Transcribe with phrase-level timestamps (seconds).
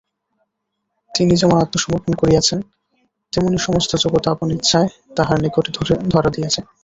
[1.11, 2.59] তিনি যেমন আত্মসমর্পণ করিয়াছেন,
[3.33, 5.71] তেমনি সমস্ত জগৎ আপন ইচ্ছায় তাঁহার নিকটে
[6.13, 6.61] ধরা দিয়াছে।